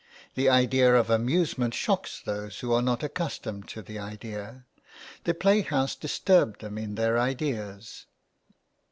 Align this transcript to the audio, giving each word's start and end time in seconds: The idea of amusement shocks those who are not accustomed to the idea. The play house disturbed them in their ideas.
The 0.33 0.49
idea 0.49 0.95
of 0.95 1.11
amusement 1.11 1.75
shocks 1.75 2.23
those 2.25 2.59
who 2.61 2.73
are 2.73 2.81
not 2.81 3.03
accustomed 3.03 3.67
to 3.67 3.83
the 3.83 3.99
idea. 3.99 4.65
The 5.25 5.35
play 5.35 5.61
house 5.61 5.93
disturbed 5.93 6.59
them 6.61 6.79
in 6.79 6.95
their 6.95 7.19
ideas. 7.19 8.07